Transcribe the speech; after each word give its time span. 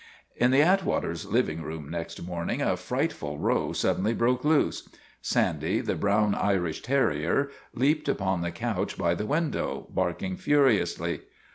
In 0.35 0.49
the 0.49 0.63
Atwaters' 0.63 1.27
living 1.31 1.61
room 1.61 1.87
next 1.87 2.23
morning 2.23 2.59
a 2.59 2.75
frightful 2.75 3.37
row 3.37 3.71
suddenly 3.71 4.15
broke 4.15 4.43
loose. 4.43 4.89
Sandy, 5.21 5.79
the 5.79 5.93
brown 5.93 6.33
Irish 6.33 6.81
terrier, 6.81 7.51
leaped 7.75 8.09
upon 8.09 8.41
the 8.41 8.49
couch 8.49 8.97
by 8.97 9.13
the 9.13 9.27
window, 9.27 9.85
barking 9.91 10.37
furiously. 10.37 11.19